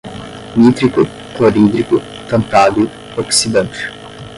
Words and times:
nítrico, 0.57 1.05
clorídrico, 1.37 2.01
tantálio, 2.27 2.89
oxidante 3.15 3.87